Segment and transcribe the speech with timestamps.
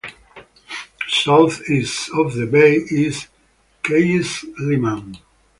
[1.09, 3.27] South-east of the bay is
[3.83, 5.19] Yeysk Liman.